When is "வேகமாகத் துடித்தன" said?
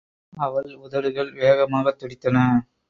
1.33-2.37